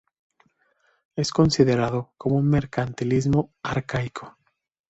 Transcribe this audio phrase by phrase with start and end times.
[1.15, 4.35] Es considerado como un mercantilismo arcaico.